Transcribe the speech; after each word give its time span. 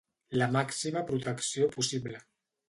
La 0.41 0.45
màxima 0.55 1.03
protecció 1.11 1.69
possible. 1.77 2.25